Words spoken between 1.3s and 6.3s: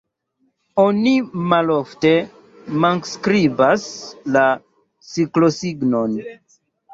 malofte manskribas la siklosignon.